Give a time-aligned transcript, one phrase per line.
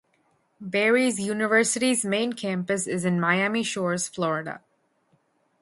[0.59, 4.61] Barry University's main campus is in Miami Shores, Florida.